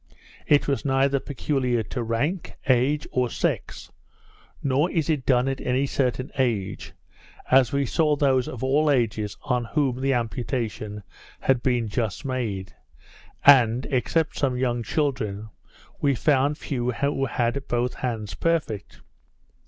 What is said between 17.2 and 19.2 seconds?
had both hands perfect.